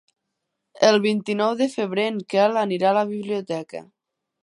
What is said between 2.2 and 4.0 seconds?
Quel anirà a la biblioteca.